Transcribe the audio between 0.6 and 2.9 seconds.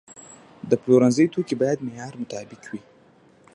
د پلورنځي توکي باید د معیار مطابق وي.